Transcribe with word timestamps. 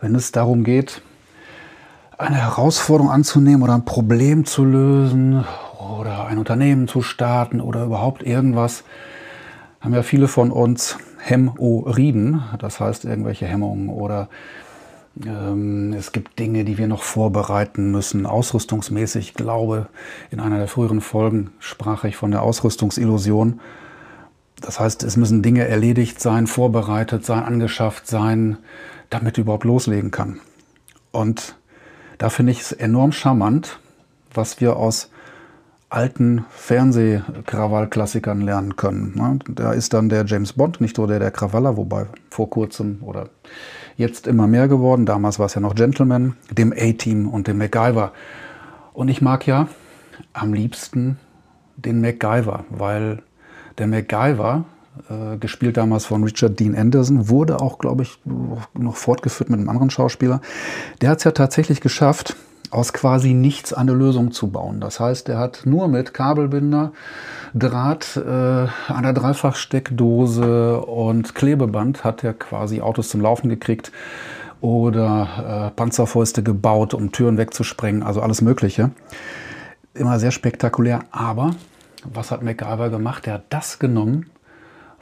wenn 0.00 0.14
es 0.14 0.32
darum 0.32 0.64
geht, 0.64 1.02
eine 2.18 2.36
Herausforderung 2.36 3.10
anzunehmen 3.10 3.62
oder 3.62 3.74
ein 3.74 3.84
Problem 3.84 4.44
zu 4.44 4.64
lösen 4.64 5.44
oder 5.78 6.26
ein 6.26 6.38
Unternehmen 6.38 6.88
zu 6.88 7.02
starten 7.02 7.60
oder 7.60 7.84
überhaupt 7.84 8.22
irgendwas, 8.22 8.84
haben 9.80 9.94
ja 9.94 10.02
viele 10.02 10.28
von 10.28 10.50
uns 10.50 10.98
Hämorrhoiden, 11.18 12.42
das 12.58 12.80
heißt 12.80 13.04
irgendwelche 13.04 13.46
Hemmungen 13.46 13.88
oder 13.88 14.28
ähm, 15.24 15.94
es 15.94 16.12
gibt 16.12 16.38
Dinge, 16.38 16.64
die 16.64 16.78
wir 16.78 16.86
noch 16.86 17.02
vorbereiten 17.02 17.90
müssen, 17.90 18.26
ausrüstungsmäßig. 18.26 19.28
Ich 19.28 19.34
glaube, 19.34 19.86
in 20.30 20.40
einer 20.40 20.58
der 20.58 20.68
früheren 20.68 21.00
Folgen 21.00 21.50
sprach 21.58 22.04
ich 22.04 22.16
von 22.16 22.30
der 22.30 22.42
Ausrüstungsillusion. 22.42 23.60
Das 24.60 24.78
heißt, 24.78 25.02
es 25.04 25.16
müssen 25.16 25.42
Dinge 25.42 25.66
erledigt 25.66 26.20
sein, 26.20 26.46
vorbereitet 26.46 27.24
sein, 27.24 27.44
angeschafft 27.44 28.06
sein, 28.06 28.58
damit 29.08 29.36
du 29.36 29.42
überhaupt 29.42 29.64
loslegen 29.64 30.10
kann. 30.10 30.40
Und 31.12 31.56
da 32.18 32.28
finde 32.28 32.52
ich 32.52 32.60
es 32.60 32.72
enorm 32.72 33.12
charmant, 33.12 33.80
was 34.32 34.60
wir 34.60 34.76
aus 34.76 35.10
alten 35.88 36.44
Fernsehkrawallklassikern 36.50 38.40
lernen 38.40 38.76
können. 38.76 39.12
Ne? 39.16 39.38
Da 39.48 39.72
ist 39.72 39.92
dann 39.92 40.08
der 40.08 40.24
James 40.24 40.52
Bond, 40.52 40.80
nicht 40.80 40.98
nur 40.98 41.08
der 41.08 41.18
der 41.18 41.32
Krawaller, 41.32 41.76
wobei 41.76 42.06
vor 42.30 42.48
kurzem 42.48 42.98
oder 43.02 43.28
jetzt 43.96 44.28
immer 44.28 44.46
mehr 44.46 44.68
geworden. 44.68 45.04
Damals 45.04 45.38
war 45.38 45.46
es 45.46 45.54
ja 45.54 45.60
noch 45.60 45.74
Gentleman, 45.74 46.36
dem 46.50 46.72
A-Team 46.72 47.28
und 47.28 47.48
dem 47.48 47.58
MacGyver. 47.58 48.12
Und 48.92 49.08
ich 49.08 49.20
mag 49.20 49.46
ja 49.46 49.68
am 50.32 50.54
liebsten 50.54 51.18
den 51.76 52.00
MacGyver, 52.00 52.64
weil 52.70 53.22
der 53.80 53.88
MacGyver, 53.88 54.64
äh, 55.08 55.36
gespielt 55.38 55.76
damals 55.76 56.06
von 56.06 56.22
Richard 56.22 56.60
Dean 56.60 56.76
Anderson, 56.76 57.28
wurde 57.28 57.60
auch, 57.60 57.78
glaube 57.78 58.04
ich, 58.04 58.18
noch 58.74 58.96
fortgeführt 58.96 59.50
mit 59.50 59.58
einem 59.58 59.68
anderen 59.68 59.90
Schauspieler. 59.90 60.40
Der 61.00 61.10
hat 61.10 61.18
es 61.18 61.24
ja 61.24 61.32
tatsächlich 61.32 61.80
geschafft, 61.80 62.36
aus 62.70 62.92
quasi 62.92 63.34
nichts 63.34 63.72
eine 63.72 63.92
Lösung 63.92 64.30
zu 64.30 64.48
bauen. 64.48 64.80
Das 64.80 65.00
heißt, 65.00 65.28
er 65.28 65.38
hat 65.38 65.62
nur 65.64 65.88
mit 65.88 66.14
Kabelbinder, 66.14 66.92
Draht, 67.52 68.16
äh, 68.16 68.66
einer 68.92 69.12
Dreifachsteckdose 69.12 70.80
und 70.80 71.34
Klebeband 71.34 72.04
hat 72.04 72.22
er 72.22 72.32
quasi 72.32 72.80
Autos 72.80 73.08
zum 73.08 73.20
Laufen 73.20 73.48
gekriegt 73.48 73.90
oder 74.60 75.72
äh, 75.72 75.76
Panzerfäuste 75.76 76.44
gebaut, 76.44 76.94
um 76.94 77.10
Türen 77.10 77.38
wegzusprengen, 77.38 78.04
also 78.04 78.20
alles 78.20 78.40
Mögliche. 78.40 78.90
Immer 79.94 80.20
sehr 80.20 80.30
spektakulär, 80.30 81.00
aber 81.10 81.56
was 82.04 82.30
hat 82.30 82.42
MacGyver 82.42 82.90
gemacht? 82.90 83.26
Er 83.26 83.34
hat 83.34 83.44
das 83.50 83.78
genommen, 83.78 84.30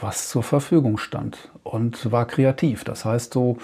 was 0.00 0.28
zur 0.28 0.42
Verfügung 0.42 0.98
stand 0.98 1.50
und 1.62 2.12
war 2.12 2.26
kreativ. 2.26 2.84
Das 2.84 3.04
heißt 3.04 3.32
so, 3.32 3.58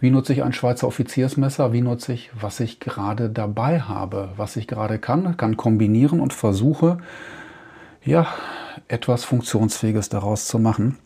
wie 0.00 0.10
nutze 0.10 0.32
ich 0.32 0.42
ein 0.42 0.52
Schweizer 0.52 0.86
Offiziersmesser, 0.86 1.72
wie 1.72 1.80
nutze 1.80 2.12
ich, 2.12 2.30
was 2.38 2.60
ich 2.60 2.80
gerade 2.80 3.30
dabei 3.30 3.80
habe, 3.80 4.30
was 4.36 4.56
ich 4.56 4.66
gerade 4.66 4.98
kann, 4.98 5.36
kann 5.36 5.56
kombinieren 5.56 6.20
und 6.20 6.32
versuche, 6.32 6.98
ja, 8.04 8.26
etwas 8.88 9.24
Funktionsfähiges 9.24 10.08
daraus 10.08 10.46
zu 10.46 10.58
machen. 10.58 10.98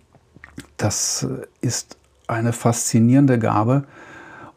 Das 0.77 1.27
ist 1.61 1.97
eine 2.27 2.53
faszinierende 2.53 3.39
Gabe, 3.39 3.85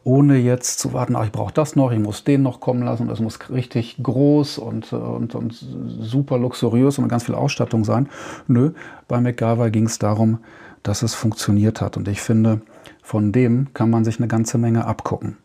ohne 0.08 0.38
jetzt 0.38 0.78
zu 0.78 0.94
warten, 0.94 1.14
ach, 1.16 1.26
ich 1.26 1.32
brauche 1.32 1.52
das 1.52 1.76
noch, 1.76 1.92
ich 1.92 1.98
muss 1.98 2.24
den 2.24 2.42
noch 2.42 2.60
kommen 2.60 2.82
lassen, 2.82 3.10
es 3.10 3.20
muss 3.20 3.38
richtig 3.50 3.98
groß 4.02 4.56
und, 4.56 4.90
und, 4.94 5.34
und 5.34 5.52
super 5.52 6.38
luxuriös 6.38 6.98
und 6.98 7.08
ganz 7.08 7.24
viel 7.24 7.34
Ausstattung 7.34 7.84
sein. 7.84 8.08
Nö, 8.46 8.70
bei 9.06 9.20
MacGyver 9.20 9.68
ging 9.68 9.84
es 9.84 9.98
darum, 9.98 10.38
dass 10.82 11.02
es 11.02 11.14
funktioniert 11.14 11.82
hat. 11.82 11.98
Und 11.98 12.08
ich 12.08 12.22
finde, 12.22 12.62
von 13.02 13.32
dem 13.32 13.74
kann 13.74 13.90
man 13.90 14.06
sich 14.06 14.18
eine 14.18 14.28
ganze 14.28 14.56
Menge 14.56 14.86
abgucken. 14.86 15.36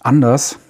Anders 0.00 0.60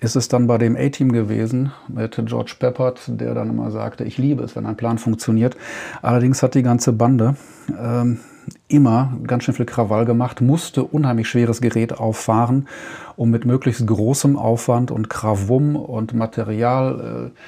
ist 0.00 0.16
es 0.16 0.28
dann 0.28 0.46
bei 0.46 0.56
dem 0.56 0.76
A-Team 0.76 1.12
gewesen 1.12 1.72
mit 1.88 2.18
George 2.24 2.54
Peppard, 2.58 3.02
der 3.06 3.34
dann 3.34 3.50
immer 3.50 3.70
sagte, 3.70 4.04
ich 4.04 4.16
liebe 4.16 4.42
es, 4.42 4.56
wenn 4.56 4.64
ein 4.64 4.78
Plan 4.78 4.96
funktioniert. 4.96 5.58
Allerdings 6.00 6.42
hat 6.42 6.54
die 6.54 6.62
ganze 6.62 6.94
Bande 6.94 7.36
ähm, 7.78 8.20
immer 8.68 9.16
ganz 9.26 9.44
schön 9.44 9.54
viel 9.54 9.66
Krawall 9.66 10.04
gemacht, 10.04 10.40
musste 10.40 10.84
unheimlich 10.84 11.28
schweres 11.28 11.60
Gerät 11.60 11.98
auffahren, 11.98 12.68
um 13.16 13.30
mit 13.30 13.44
möglichst 13.44 13.86
großem 13.86 14.36
Aufwand 14.36 14.90
und 14.90 15.10
Krawum 15.10 15.76
und 15.76 16.14
Material 16.14 17.32
äh, 17.32 17.38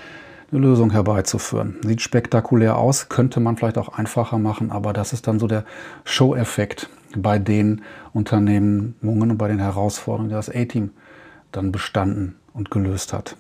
eine 0.50 0.60
Lösung 0.60 0.90
herbeizuführen. 0.90 1.76
Sieht 1.82 2.00
spektakulär 2.00 2.76
aus, 2.76 3.08
könnte 3.08 3.40
man 3.40 3.56
vielleicht 3.56 3.78
auch 3.78 3.90
einfacher 3.90 4.38
machen, 4.38 4.70
aber 4.70 4.92
das 4.92 5.12
ist 5.12 5.26
dann 5.26 5.38
so 5.38 5.46
der 5.46 5.64
Show-Effekt 6.04 6.88
bei 7.16 7.38
den 7.38 7.82
Unternehmungen 8.12 9.30
und 9.30 9.38
bei 9.38 9.48
den 9.48 9.58
Herausforderungen, 9.58 10.30
die 10.30 10.34
das 10.34 10.48
A-Team 10.48 10.90
dann 11.52 11.72
bestanden 11.72 12.36
und 12.52 12.70
gelöst 12.70 13.12
hat. 13.12 13.36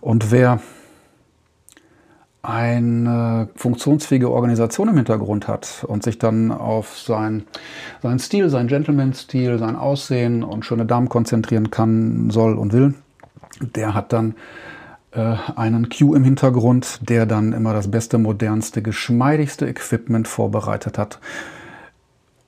Und 0.00 0.30
wer 0.30 0.60
eine 2.42 3.48
funktionsfähige 3.56 4.30
Organisation 4.30 4.88
im 4.88 4.96
Hintergrund 4.96 5.48
hat 5.48 5.84
und 5.86 6.02
sich 6.02 6.18
dann 6.18 6.50
auf 6.50 6.98
sein, 6.98 7.44
seinen 8.02 8.18
Stil, 8.18 8.48
seinen 8.48 8.68
Gentleman-Stil, 8.68 9.58
sein 9.58 9.76
Aussehen 9.76 10.44
und 10.44 10.64
schöne 10.64 10.86
Damen 10.86 11.08
konzentrieren 11.08 11.70
kann, 11.70 12.30
soll 12.30 12.54
und 12.54 12.72
will, 12.72 12.94
der 13.60 13.94
hat 13.94 14.12
dann 14.12 14.34
äh, 15.12 15.34
einen 15.56 15.88
Q 15.88 16.14
im 16.14 16.24
Hintergrund, 16.24 17.08
der 17.08 17.26
dann 17.26 17.52
immer 17.52 17.72
das 17.72 17.90
beste, 17.90 18.18
modernste, 18.18 18.82
geschmeidigste 18.82 19.66
Equipment 19.66 20.28
vorbereitet 20.28 20.96
hat 20.96 21.18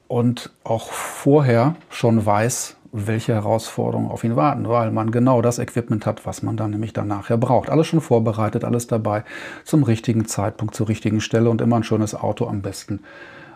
und 0.09 0.51
auch 0.65 0.91
vorher 0.91 1.77
schon 1.89 2.25
weiß, 2.25 2.77
welche 2.93 3.34
Herausforderungen 3.34 4.11
auf 4.11 4.25
ihn 4.25 4.37
warten, 4.37 4.69
weil 4.69 4.91
man 4.91 5.11
genau 5.11 5.43
das 5.43 5.59
Equipment 5.59 6.06
hat, 6.06 6.27
was 6.27 6.43
man 6.43 6.56
dann 6.56 6.71
nämlich 6.71 6.93
dann 6.93 7.09
nachher 7.09 7.39
braucht. 7.39 7.71
Alles 7.71 7.87
schon 7.87 8.01
vorbereitet, 8.01 8.65
alles 8.65 8.87
dabei, 8.87 9.25
zum 9.65 9.84
richtigen 9.84 10.27
Zeitpunkt, 10.27 10.75
zur 10.75 10.89
richtigen 10.89 11.21
Stelle 11.21 11.51
und 11.51 11.61
immer 11.61 11.77
ein 11.77 11.84
schönes 11.84 12.15
Auto, 12.15 12.47
am 12.49 12.62
besten 12.62 13.01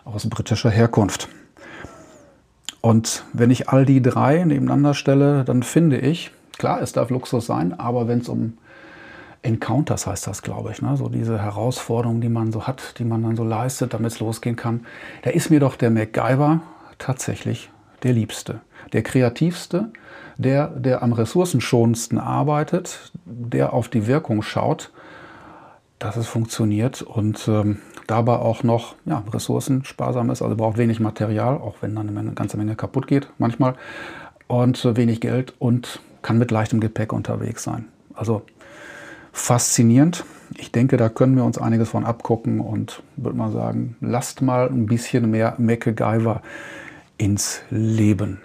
aus 0.05 0.28
britischer 0.28 0.71
Herkunft. 0.71 1.28
Und 2.81 3.25
wenn 3.33 3.50
ich 3.50 3.71
all 3.71 3.87
die 3.87 4.03
drei 4.03 4.45
nebeneinander 4.45 4.95
stelle, 4.95 5.45
dann 5.45 5.62
finde 5.62 5.99
ich, 5.99 6.31
klar, 6.59 6.81
es 6.81 6.93
darf 6.93 7.11
Luxus 7.11 7.47
sein, 7.47 7.78
aber 7.78 8.06
wenn 8.06 8.21
es 8.21 8.28
um 8.28 8.59
Encounters 9.43 10.06
heißt 10.06 10.27
das, 10.27 10.43
glaube 10.43 10.71
ich, 10.71 10.81
ne? 10.81 10.97
so 10.97 11.09
diese 11.09 11.41
Herausforderungen, 11.41 12.21
die 12.21 12.28
man 12.28 12.53
so 12.53 12.66
hat, 12.66 12.99
die 12.99 13.05
man 13.05 13.22
dann 13.22 13.37
so 13.37 13.45
leistet, 13.45 13.95
damit 13.95 14.12
es 14.12 14.21
losgehen 14.21 14.56
kann, 14.56 14.87
da 15.22 15.31
ist 15.31 15.51
mir 15.51 15.61
doch 15.61 15.77
der 15.77 15.91
MacGyver 15.91 16.61
tatsächlich 16.99 17.71
der 18.04 18.12
Liebste 18.12 18.60
der 18.92 19.03
kreativste, 19.03 19.91
der, 20.37 20.69
der 20.69 21.03
am 21.03 21.12
ressourcenschonendsten 21.12 22.19
arbeitet, 22.19 23.12
der 23.25 23.72
auf 23.72 23.88
die 23.88 24.06
Wirkung 24.06 24.42
schaut, 24.42 24.92
dass 25.98 26.16
es 26.16 26.26
funktioniert 26.26 27.03
und 27.03 27.48
ähm, 27.48 27.78
dabei 28.06 28.37
auch 28.37 28.62
noch 28.62 28.94
ja, 29.04 29.25
ressourcensparsam 29.32 30.31
ist, 30.31 30.42
also 30.42 30.56
braucht 30.56 30.76
wenig 30.76 31.00
Material, 31.00 31.56
auch 31.56 31.76
wenn 31.81 31.94
dann 31.94 32.16
eine 32.16 32.32
ganze 32.32 32.56
Menge 32.56 32.76
kaputt 32.76 33.06
geht 33.06 33.28
manchmal 33.38 33.75
und 34.47 34.84
äh, 34.84 34.97
wenig 34.97 35.21
Geld 35.21 35.54
und 35.59 36.00
kann 36.22 36.38
mit 36.38 36.50
leichtem 36.50 36.81
Gepäck 36.81 37.12
unterwegs 37.12 37.62
sein. 37.62 37.86
Also 38.15 38.42
faszinierend. 39.32 40.25
Ich 40.56 40.72
denke, 40.72 40.97
da 40.97 41.09
können 41.09 41.36
wir 41.36 41.44
uns 41.44 41.59
einiges 41.59 41.88
von 41.88 42.04
abgucken 42.04 42.60
und 42.60 43.03
würde 43.16 43.36
mal 43.36 43.50
sagen, 43.50 43.97
lasst 44.00 44.42
mal 44.42 44.69
ein 44.69 44.86
bisschen 44.86 45.31
mehr 45.31 45.54
MacGyver 45.59 46.42
ins 47.19 47.63
Leben. 47.71 48.41